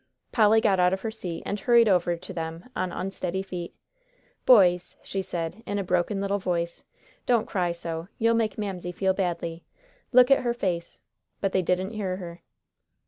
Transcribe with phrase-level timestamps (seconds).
[0.31, 3.75] Polly got out of her seat and hurried over to them on unsteady feet.
[4.47, 6.83] "Boys," she said in a broken little voice,
[7.27, 8.07] "don't cry so.
[8.17, 9.63] You make Mamsie feel badly.
[10.11, 11.01] Look at her face."
[11.39, 12.41] But they didn't hear her.